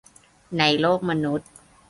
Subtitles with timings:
[0.57, 1.49] ในโลกมนุษย์